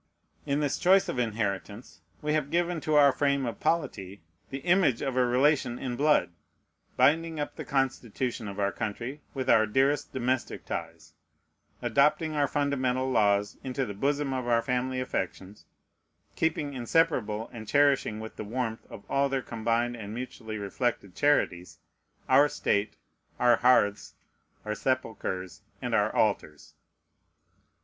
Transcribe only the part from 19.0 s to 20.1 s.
all their combined